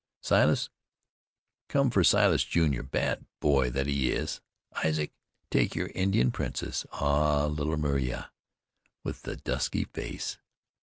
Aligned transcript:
Silas, 0.23 0.71
come 1.69 1.91
for 1.91 2.03
Silas 2.03 2.43
junior, 2.43 2.81
bad 2.81 3.23
boy 3.39 3.69
that 3.69 3.85
he 3.85 4.09
is. 4.09 4.41
Isaac, 4.83 5.11
take 5.51 5.75
your 5.75 5.91
Indian 5.93 6.31
princess; 6.31 6.87
ah! 6.91 7.45
little 7.45 7.77
Myeerah 7.77 8.31
with 9.03 9.21
the 9.21 9.35
dusky 9.35 9.83
face. 9.83 10.39